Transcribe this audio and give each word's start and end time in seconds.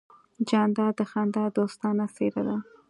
جانداد 0.49 0.93
د 0.99 1.01
خندا 1.11 1.45
دوستانه 1.57 2.05
څېرہ 2.15 2.41
ده. 2.47 2.57